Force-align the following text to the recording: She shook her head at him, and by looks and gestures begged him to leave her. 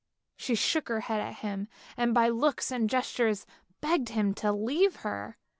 She 0.35 0.55
shook 0.55 0.87
her 0.87 1.01
head 1.01 1.21
at 1.21 1.35
him, 1.41 1.67
and 1.95 2.11
by 2.11 2.27
looks 2.27 2.71
and 2.71 2.89
gestures 2.89 3.45
begged 3.81 4.09
him 4.09 4.33
to 4.33 4.51
leave 4.51 4.95
her. 5.05 5.37